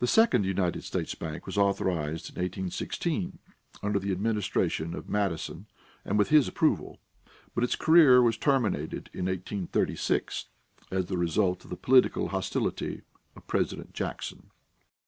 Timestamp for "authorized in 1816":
1.56-3.38